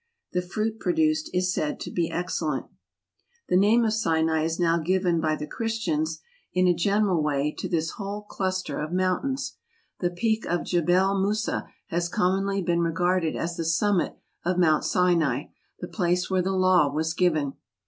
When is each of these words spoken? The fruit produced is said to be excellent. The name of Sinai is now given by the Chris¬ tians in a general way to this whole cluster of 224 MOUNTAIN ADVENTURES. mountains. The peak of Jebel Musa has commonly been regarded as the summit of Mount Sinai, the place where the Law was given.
The 0.33 0.41
fruit 0.41 0.79
produced 0.79 1.29
is 1.31 1.53
said 1.53 1.79
to 1.81 1.91
be 1.91 2.09
excellent. 2.09 2.65
The 3.49 3.55
name 3.55 3.85
of 3.85 3.93
Sinai 3.93 4.45
is 4.45 4.59
now 4.59 4.79
given 4.79 5.21
by 5.21 5.35
the 5.35 5.45
Chris¬ 5.45 5.87
tians 5.87 6.21
in 6.53 6.67
a 6.67 6.73
general 6.73 7.21
way 7.21 7.53
to 7.59 7.69
this 7.69 7.91
whole 7.91 8.23
cluster 8.23 8.79
of 8.79 8.89
224 8.89 9.29
MOUNTAIN 9.29 9.29
ADVENTURES. 9.29 10.01
mountains. 10.01 10.01
The 10.01 10.15
peak 10.19 10.45
of 10.47 10.65
Jebel 10.87 11.21
Musa 11.21 11.67
has 11.89 12.09
commonly 12.09 12.63
been 12.63 12.79
regarded 12.81 13.35
as 13.35 13.57
the 13.57 13.63
summit 13.63 14.15
of 14.43 14.57
Mount 14.57 14.83
Sinai, 14.85 15.43
the 15.81 15.87
place 15.87 16.31
where 16.31 16.41
the 16.41 16.51
Law 16.51 16.91
was 16.91 17.13
given. 17.13 17.53